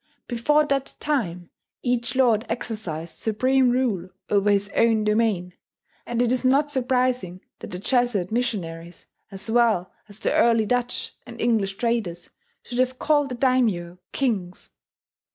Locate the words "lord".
2.15-2.43